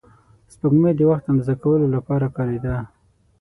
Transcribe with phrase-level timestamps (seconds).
[0.53, 2.75] سپوږمۍ د وخت اندازه کولو لپاره کارېده